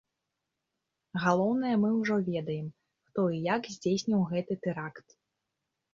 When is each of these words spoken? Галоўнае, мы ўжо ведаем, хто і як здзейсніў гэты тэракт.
Галоўнае, 1.25 1.75
мы 1.83 1.89
ўжо 1.99 2.15
ведаем, 2.31 2.67
хто 3.11 3.21
і 3.37 3.45
як 3.55 3.61
здзейсніў 3.77 4.27
гэты 4.33 4.53
тэракт. 4.69 5.07